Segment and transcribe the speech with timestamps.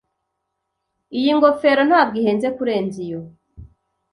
[1.17, 3.21] Iyi ngofero ntabwo ihenze kurenza iyo.